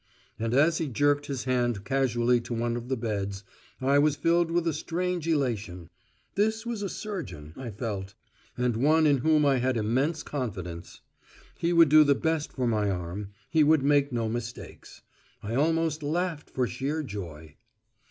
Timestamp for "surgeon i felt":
6.89-8.15